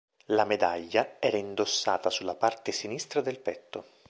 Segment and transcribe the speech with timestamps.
[0.29, 3.85] La medaglia era indossata sulla parte sinistra del petto.